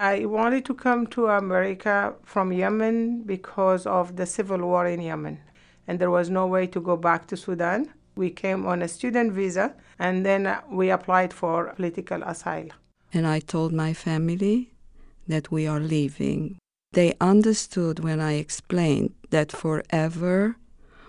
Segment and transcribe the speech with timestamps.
[0.00, 5.40] I wanted to come to America from Yemen because of the civil war in Yemen,
[5.88, 7.92] and there was no way to go back to Sudan.
[8.14, 12.76] We came on a student visa, and then we applied for political asylum.
[13.12, 14.70] And I told my family
[15.26, 16.58] that we are leaving.
[16.92, 20.56] They understood when I explained that forever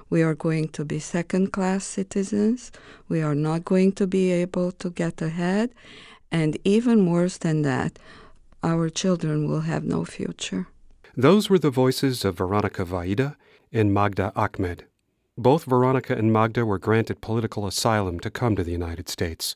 [0.10, 2.72] we are going to be second class citizens,
[3.08, 5.76] we are not going to be able to get ahead,
[6.32, 8.00] and even worse than that,
[8.64, 10.68] our children will have no future.
[11.16, 13.36] Those were the voices of Veronica Vaida
[13.72, 14.86] and Magda Ahmed.
[15.38, 19.56] Both Veronica and Magda were granted political asylum to come to the United States.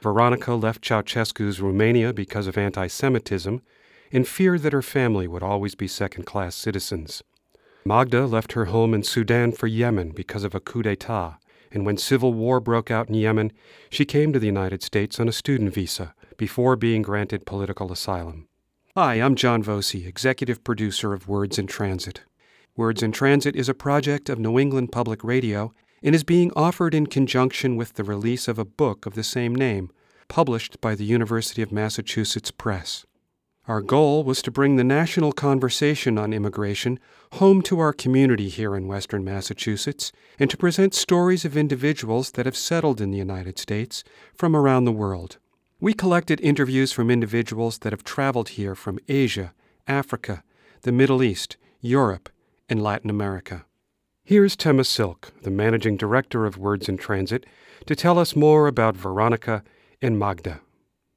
[0.00, 3.60] Veronica left Ceausescu's Romania because of anti Semitism
[4.12, 7.22] and fear that her family would always be second class citizens.
[7.84, 11.38] Magda left her home in Sudan for Yemen because of a coup d'etat,
[11.72, 13.52] and when civil war broke out in Yemen,
[13.90, 18.48] she came to the United States on a student visa before being granted political asylum.
[18.96, 22.22] Hi, I'm John Voci, executive producer of Words in Transit.
[22.76, 26.94] Words in Transit is a project of New England Public Radio and is being offered
[26.94, 29.90] in conjunction with the release of a book of the same name,
[30.28, 33.06] published by the University of Massachusetts Press.
[33.68, 37.00] Our goal was to bring the national conversation on immigration
[37.32, 42.46] home to our community here in Western Massachusetts and to present stories of individuals that
[42.46, 45.38] have settled in the United States from around the world.
[45.78, 49.52] We collected interviews from individuals that have traveled here from Asia,
[49.86, 50.42] Africa,
[50.82, 52.30] the Middle East, Europe,
[52.66, 53.66] and Latin America.
[54.24, 57.44] Here's Tema Silk, the managing director of Words in Transit,
[57.84, 59.62] to tell us more about Veronica
[60.00, 60.62] and Magda.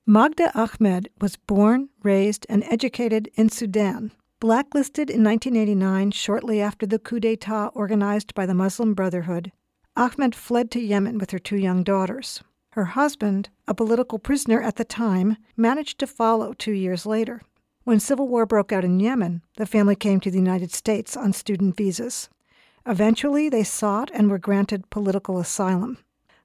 [0.06, 4.12] Magda Ahmed was born, raised, and educated in Sudan.
[4.42, 9.54] Blacklisted in 1989, shortly after the coup d'etat organized by the Muslim Brotherhood,
[9.96, 12.44] Ahmed fled to Yemen with her two young daughters.
[12.80, 17.42] Her husband, a political prisoner at the time, managed to follow two years later.
[17.84, 21.34] When civil war broke out in Yemen, the family came to the United States on
[21.34, 22.30] student visas.
[22.86, 25.98] Eventually, they sought and were granted political asylum.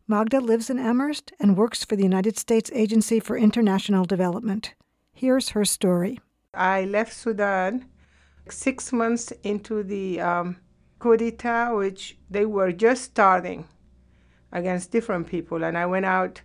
[0.08, 4.74] Magda lives in Amherst and works for the United States Agency for International Development.
[5.12, 6.18] Here's her story.
[6.52, 7.84] I left Sudan
[8.48, 10.56] six months into the um,
[10.98, 13.68] coup d'etat, which they were just starting
[14.54, 16.40] against different people, and I went out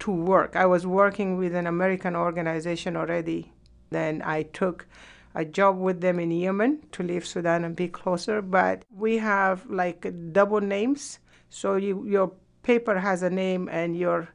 [0.00, 0.56] to work.
[0.56, 3.52] I was working with an American organization already.
[3.90, 4.86] Then I took
[5.34, 8.42] a job with them in Yemen to leave Sudan and be closer.
[8.42, 11.20] But we have like double names,
[11.50, 14.28] so you, your paper has a name and your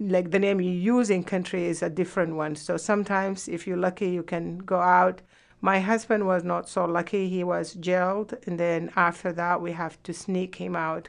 [0.00, 2.54] like the name you use in country is a different one.
[2.54, 5.22] So sometimes if you're lucky you can go out.
[5.60, 7.28] My husband was not so lucky.
[7.28, 11.08] He was jailed and then after that we have to sneak him out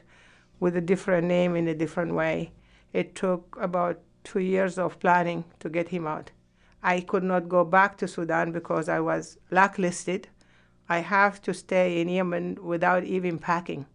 [0.60, 2.52] with a different name in a different way.
[2.92, 6.30] It took about 2 years of planning to get him out.
[6.82, 10.28] I could not go back to Sudan because I was blacklisted.
[10.88, 13.86] I have to stay in Yemen without even packing.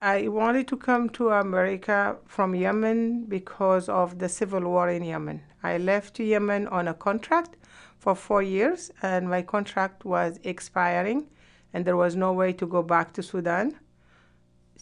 [0.00, 5.42] I wanted to come to America from Yemen because of the civil war in Yemen.
[5.62, 7.56] I left Yemen on a contract
[7.98, 11.28] for four years, and my contract was expiring,
[11.72, 13.78] and there was no way to go back to Sudan.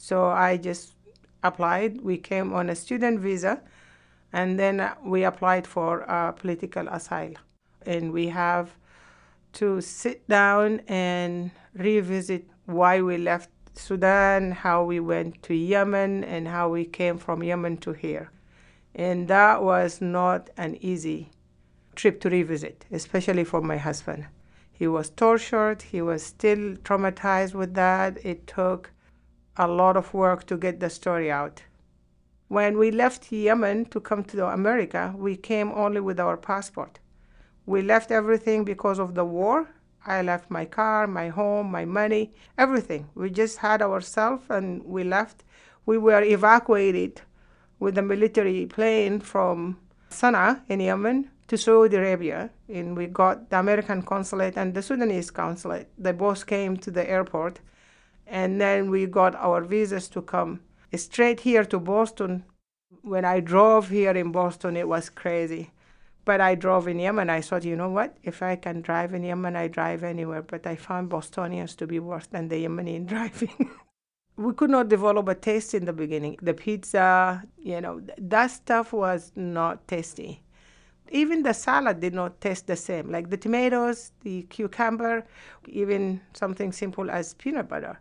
[0.00, 0.94] So I just
[1.42, 2.00] applied.
[2.00, 3.60] We came on a student visa,
[4.32, 6.06] and then we applied for
[6.38, 7.36] political asylum.
[7.84, 8.70] And we have
[9.52, 16.48] to sit down and revisit why we left Sudan, how we went to Yemen, and
[16.48, 18.30] how we came from Yemen to here.
[18.94, 21.28] And that was not an easy
[21.94, 24.24] trip to revisit, especially for my husband.
[24.72, 28.18] He was tortured, he was still traumatized with that.
[28.24, 28.92] It took
[29.60, 31.62] a lot of work to get the story out.
[32.48, 36.98] When we left Yemen to come to America, we came only with our passport.
[37.66, 39.68] We left everything because of the war
[40.06, 43.08] I left my car, my home, my money, everything.
[43.14, 45.44] We just had ourselves and we left.
[45.84, 47.20] We were evacuated
[47.78, 49.78] with a military plane from
[50.10, 52.50] Sana'a in Yemen to Saudi Arabia.
[52.68, 55.88] And we got the American consulate and the Sudanese consulate.
[55.98, 57.60] They both came to the airport.
[58.30, 60.60] And then we got our visas to come
[60.94, 62.44] straight here to Boston.
[63.02, 65.70] When I drove here in Boston, it was crazy
[66.24, 67.30] but I drove in Yemen.
[67.30, 68.16] I thought, you know what?
[68.22, 70.42] If I can drive in Yemen, I drive anywhere.
[70.42, 73.70] But I found Bostonians to be worse than the Yemeni in driving.
[74.36, 76.36] we could not develop a taste in the beginning.
[76.42, 80.42] The pizza, you know, that stuff was not tasty.
[81.10, 83.10] Even the salad did not taste the same.
[83.10, 85.26] Like the tomatoes, the cucumber,
[85.66, 87.98] even something simple as peanut butter.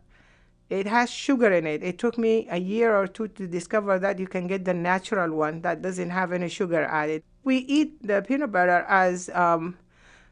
[0.70, 1.84] It has sugar in it.
[1.84, 5.36] It took me a year or two to discover that you can get the natural
[5.36, 9.78] one that doesn't have any sugar added we eat the peanut butter as um,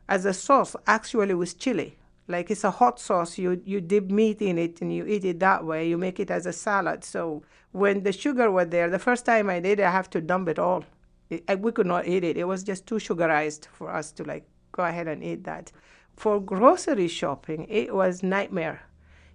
[0.07, 1.98] as a sauce, actually with chili.
[2.28, 3.38] Like it's a hot sauce.
[3.38, 5.88] You you dip meat in it and you eat it that way.
[5.88, 7.04] You make it as a salad.
[7.04, 10.50] So when the sugar was there, the first time I did, I have to dump
[10.50, 10.83] it all.
[11.30, 12.38] It, we could not eat it.
[12.38, 15.72] It was just too sugarized for us to like go ahead and eat that.
[16.16, 18.81] For grocery shopping, it was nightmare.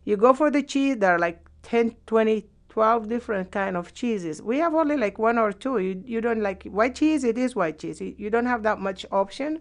[0.05, 4.43] You go for the cheese, there are like 10, 20, 12 different kind of cheeses.
[4.43, 5.79] We have only like one or two.
[5.79, 8.01] You, you don't like white cheese, it is white cheese.
[8.01, 9.61] You don't have that much option,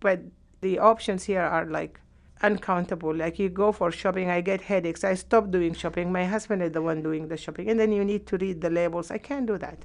[0.00, 0.20] but
[0.60, 2.00] the options here are like
[2.42, 3.14] uncountable.
[3.14, 5.04] Like you go for shopping, I get headaches.
[5.04, 6.12] I stop doing shopping.
[6.12, 7.68] My husband is the one doing the shopping.
[7.70, 9.10] And then you need to read the labels.
[9.10, 9.84] I can't do that.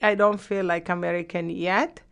[0.00, 2.02] I don't feel like American yet.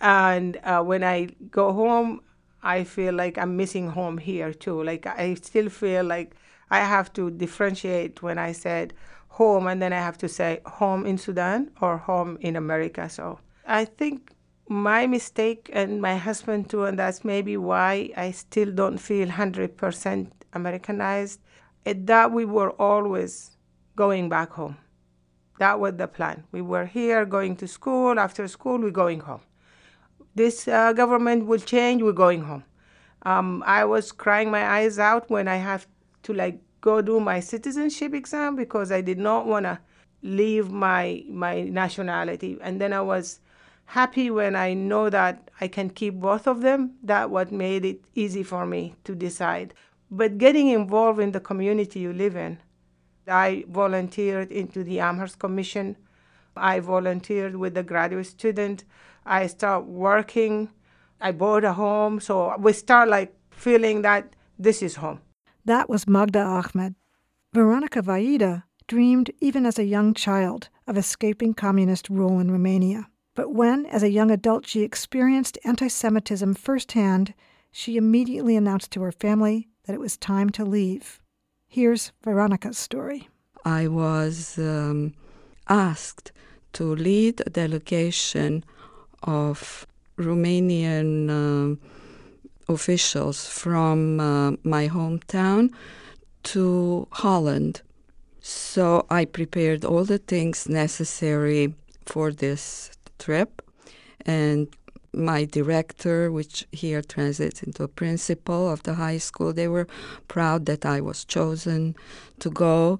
[0.00, 2.22] And uh, when I go home,
[2.62, 4.82] I feel like I'm missing home here too.
[4.82, 6.36] Like I still feel like
[6.70, 8.94] I have to differentiate when I said
[9.28, 13.08] home and then I have to say home in Sudan or home in America.
[13.08, 14.32] So I think
[14.68, 20.30] my mistake and my husband too, and that's maybe why I still don't feel 100%
[20.52, 21.40] Americanized,
[21.84, 23.56] that we were always
[23.96, 24.76] going back home.
[25.58, 26.44] That was the plan.
[26.52, 29.42] We were here going to school, after school, we're going home.
[30.34, 32.64] This uh, government will change, we're going home.
[33.24, 35.86] Um, I was crying my eyes out when I have
[36.24, 39.78] to like go do my citizenship exam because I did not want to
[40.22, 42.58] leave my my nationality.
[42.60, 43.40] And then I was
[43.84, 46.94] happy when I know that I can keep both of them.
[47.02, 49.74] That what made it easy for me to decide.
[50.10, 52.58] But getting involved in the community you live in,
[53.26, 55.96] I volunteered into the Amherst Commission.
[56.56, 58.84] I volunteered with the graduate student.
[59.24, 60.70] I start working.
[61.20, 62.20] I bought a home.
[62.20, 65.20] So we start like feeling that this is home.
[65.64, 66.94] That was Magda Ahmed.
[67.52, 73.08] Veronica Vaida dreamed, even as a young child, of escaping communist rule in Romania.
[73.34, 77.34] But when, as a young adult, she experienced anti Semitism firsthand,
[77.70, 81.20] she immediately announced to her family that it was time to leave.
[81.66, 83.28] Here's Veronica's story.
[83.64, 85.14] I was um,
[85.68, 86.32] asked
[86.74, 88.64] to lead a delegation
[89.22, 89.86] of
[90.18, 91.76] Romanian uh,
[92.72, 95.70] officials from uh, my hometown
[96.44, 97.82] to Holland.
[98.40, 101.74] So I prepared all the things necessary
[102.06, 103.62] for this trip.
[104.26, 104.68] And
[105.14, 109.86] my director, which here translates into a principal of the high school, they were
[110.28, 111.94] proud that I was chosen
[112.40, 112.98] to go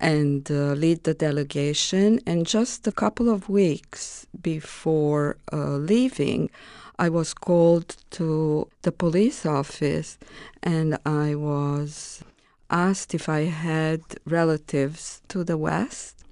[0.00, 2.20] and uh, lead the delegation.
[2.26, 6.50] And just a couple of weeks before uh, leaving,
[6.98, 10.18] I was called to the police office
[10.62, 12.22] and I was
[12.70, 16.24] asked if I had relatives to the West.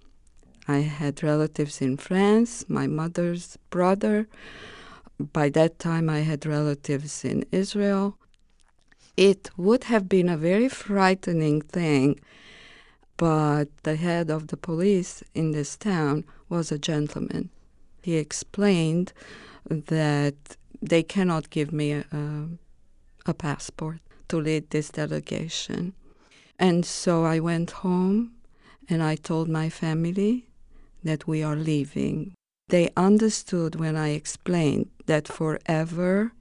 [0.67, 4.29] I had relatives in France, my mother's brother.
[5.19, 8.19] By that time, I had relatives in Israel.
[9.17, 12.21] It would have been a very frightening thing,
[13.19, 17.51] but the head of the police in this town was a gentleman.
[18.01, 19.13] He explained
[19.69, 22.05] that they cannot give me a,
[23.27, 23.99] a passport
[24.29, 25.95] to lead this delegation.
[26.59, 28.33] And so I went home
[28.89, 30.47] and I told my family
[31.03, 32.35] that we are leaving.
[32.69, 36.33] They understood when I explained that forever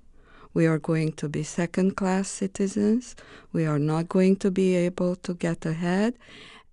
[0.53, 3.15] we are going to be second class citizens,
[3.53, 6.15] we are not going to be able to get ahead,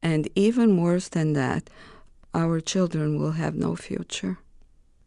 [0.05, 1.71] and even worse than that,
[2.35, 4.39] our children will have no future.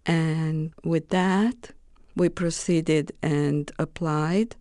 [0.05, 1.71] And with that,
[2.15, 4.55] we proceeded and applied.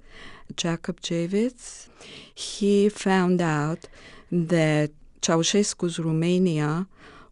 [0.55, 1.89] Jacob Javits,
[2.35, 3.89] he found out
[4.31, 4.91] that
[5.23, 6.87] Ceausescu's Romania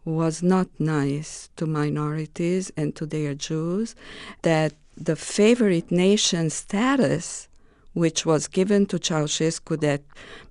[0.05, 3.95] was not nice to minorities and to their Jews,
[4.43, 7.49] that the favorite nation status
[7.95, 10.03] which was given to Ceausescu that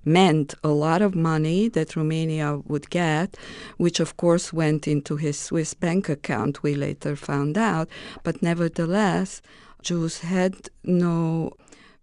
[0.04, 3.36] meant a lot of money that Romania would get,
[3.76, 7.88] which of course went into his Swiss bank account, we later found out.
[8.22, 9.40] But nevertheless,
[9.82, 11.52] Jews had no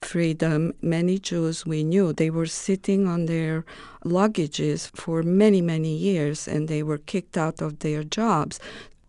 [0.01, 0.74] freedom.
[0.81, 3.65] Many Jews we knew, they were sitting on their
[4.03, 8.60] luggages for many, many years and they were kicked out of their jobs.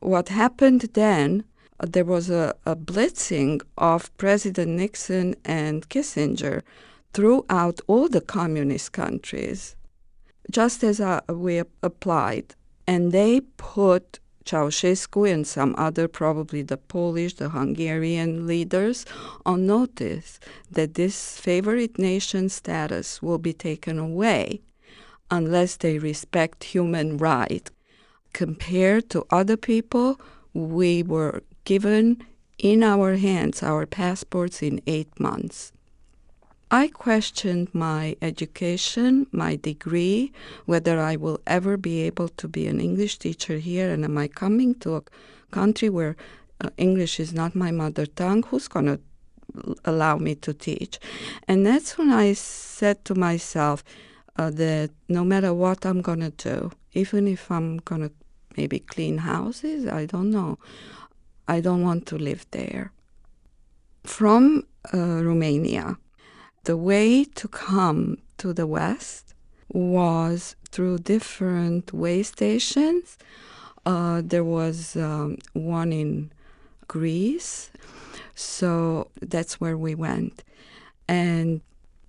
[0.01, 1.45] What happened then,
[1.83, 6.63] there was a, a blitzing of President Nixon and Kissinger
[7.13, 9.77] throughout all the communist countries,
[10.51, 12.55] just as uh, we applied.
[12.87, 19.05] And they put Ceausescu and some other, probably the Polish, the Hungarian leaders,
[19.47, 24.61] on notice that this favorite nation status will be taken away
[25.31, 27.71] unless they respect human rights.
[28.33, 30.21] Compared to other people,
[30.55, 32.25] we were given
[32.59, 35.73] in our hands, our passports, in eight months.
[36.71, 40.33] I questioned my education, my degree,
[40.65, 44.29] whether I will ever be able to be an English teacher here, and am I
[44.29, 45.03] coming to a
[45.51, 46.17] country where
[46.63, 48.43] uh, English is not my mother tongue?
[48.45, 49.01] Who's going to
[49.85, 50.99] allow me to teach?
[51.47, 53.85] And that's when I said to myself
[54.37, 58.11] uh, that no matter what I'm going to do, even if I'm going to
[58.57, 60.59] maybe clean houses, I don't know,
[61.53, 62.93] I don't want to live there.
[64.05, 65.99] From uh, Romania,
[66.65, 69.35] the way to come to the West
[69.69, 73.19] was through different way stations.
[73.85, 76.33] Uh, there was um, one in
[76.89, 77.71] Greece,
[78.35, 80.43] so that's where we went.
[81.07, 81.61] And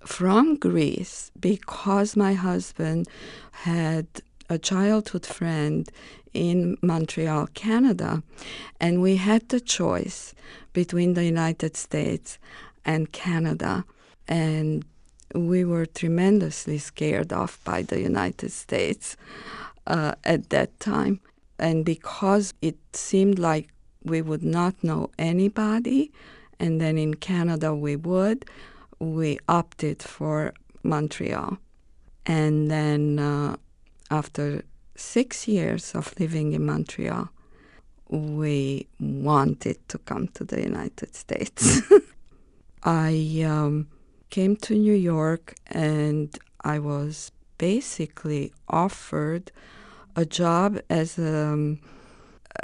[0.05, 3.09] from Greece, because my husband
[3.51, 4.07] had
[4.49, 5.89] a childhood friend
[6.33, 8.23] in Montreal, Canada,
[8.79, 10.33] and we had the choice
[10.73, 12.37] between the United States
[12.85, 13.85] and Canada
[14.27, 14.85] and
[15.33, 19.17] we were tremendously scared off by the United States
[19.87, 21.19] uh, at that time.
[21.59, 23.69] And because it seemed like
[24.03, 26.11] we would not know anybody,
[26.59, 28.45] and then in Canada we would,
[28.99, 31.57] we opted for Montreal.
[32.25, 33.55] And then uh,
[34.11, 34.63] after
[34.95, 37.29] six years of living in Montreal,
[38.09, 41.81] we wanted to come to the United States.
[42.83, 43.87] I um,
[44.29, 49.51] came to New York and I was basically offered
[50.15, 51.79] a job as an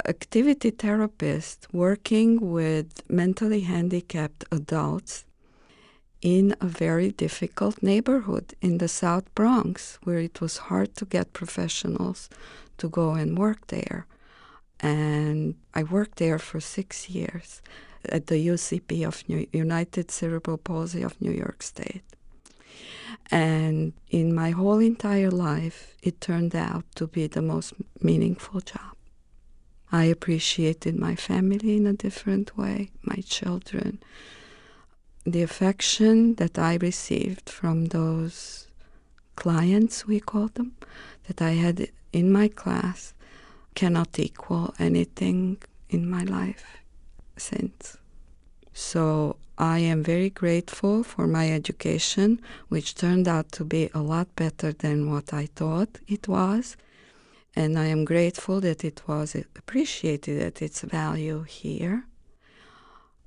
[0.06, 5.24] activity therapist working with mentally handicapped adults
[6.22, 11.32] in a very difficult neighborhood in the South Bronx where it was hard to get
[11.32, 12.28] professionals
[12.78, 14.06] to go and work there.
[14.80, 17.62] And I worked there for six years
[18.08, 22.02] at the UCP of New, United Cerebral Palsy of New York State.
[23.30, 28.96] And in my whole entire life, it turned out to be the most meaningful job.
[29.92, 34.00] I appreciated my family in a different way, my children.
[35.26, 38.68] The affection that I received from those
[39.36, 40.76] clients, we call them,
[41.26, 43.14] that I had in my class
[43.74, 45.58] cannot equal anything
[45.90, 46.78] in my life
[47.36, 47.98] since.
[48.72, 54.34] So I am very grateful for my education, which turned out to be a lot
[54.36, 56.76] better than what I thought it was.
[57.54, 62.06] And I am grateful that it was appreciated at its value here.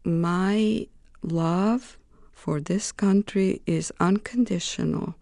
[0.03, 0.87] My
[1.23, 1.97] love
[2.31, 5.15] for this country is unconditional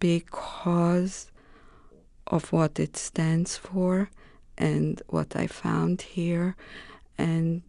[0.00, 1.30] because
[2.26, 4.10] of what it stands for
[4.56, 6.56] and what I found here.
[7.18, 7.62] And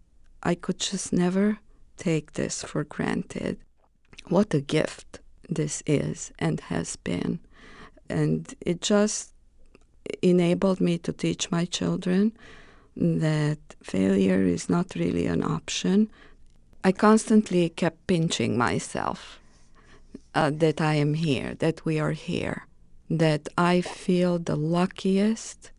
[0.43, 1.59] I could just never
[1.97, 3.57] take this for granted.
[4.27, 7.39] What a gift this is and has been.
[8.09, 9.33] And it just
[10.21, 12.31] enabled me to teach my children
[12.95, 16.09] that failure is not really an option.
[16.85, 19.39] I constantly kept pinching myself
[20.35, 22.67] uh, that I am here, that we are here,
[23.09, 25.71] that I feel the luckiest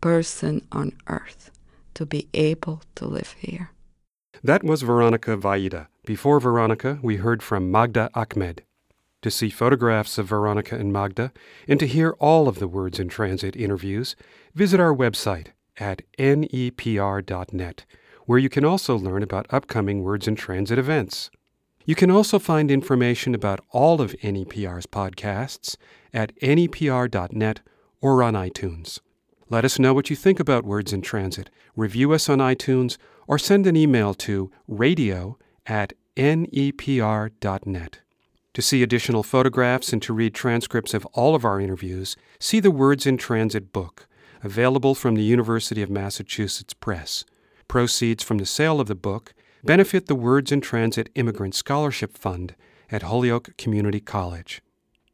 [0.00, 1.50] person on earth
[1.94, 3.72] to be able to live here.
[4.44, 5.88] That was Veronica Vaida.
[6.06, 8.62] Before Veronica, we heard from Magda Ahmed.
[9.22, 11.32] To see photographs of Veronica and Magda,
[11.66, 14.14] and to hear all of the Words in Transit interviews,
[14.54, 17.84] visit our website at nepr.net,
[18.30, 21.32] where you can also learn about upcoming Words in Transit events.
[21.84, 25.76] You can also find information about all of NEPR's podcasts
[26.14, 27.60] at nepr.net
[28.00, 29.00] or on iTunes.
[29.48, 31.50] Let us know what you think about Words in Transit.
[31.74, 37.98] Review us on iTunes or send an email to radio at nepr.net.
[38.54, 42.70] To see additional photographs and to read transcripts of all of our interviews, see the
[42.70, 44.06] Words in Transit book,
[44.44, 47.24] available from the University of Massachusetts Press.
[47.70, 52.56] Proceeds from the sale of the book benefit the Words in Transit Immigrant Scholarship Fund
[52.90, 54.60] at Holyoke Community College.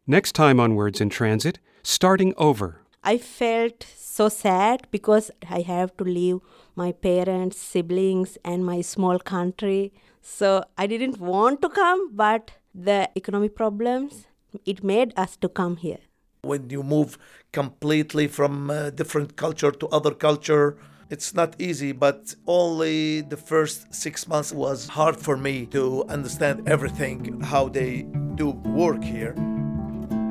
[0.06, 2.80] Next time on Words in Transit, starting over.
[3.04, 6.38] I felt so sad because I have to leave
[6.74, 9.92] my parents, siblings, and my small country.
[10.22, 14.28] So I didn't want to come, but the economic problems
[14.64, 16.00] it made us to come here.
[16.40, 17.18] When you move
[17.52, 20.78] completely from a different culture to other culture,
[21.10, 26.68] it's not easy, but only the first six months was hard for me to understand
[26.68, 28.02] everything, how they
[28.34, 29.34] do work here.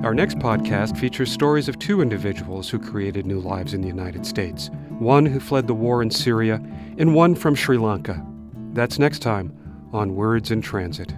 [0.03, 4.25] Our next podcast features stories of two individuals who created new lives in the United
[4.25, 6.61] States one who fled the war in Syria
[6.97, 8.25] and one from Sri Lanka.
[8.73, 9.51] That's next time
[9.91, 11.13] on Words in Transit.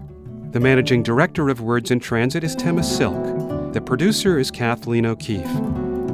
[0.51, 3.73] The managing director of Words in Transit is Tema Silk.
[3.73, 5.45] The producer is Kathleen O'Keefe.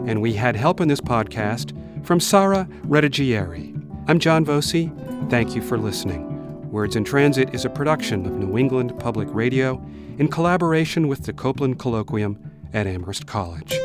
[0.05, 1.71] And we had help in this podcast
[2.03, 3.79] from Sara Redigieri.
[4.07, 4.91] I'm John Voci.
[5.29, 6.29] Thank you for listening.
[6.69, 9.81] Words in Transit is a production of New England Public Radio
[10.17, 12.38] in collaboration with the Copeland Colloquium
[12.74, 13.79] at Amherst College.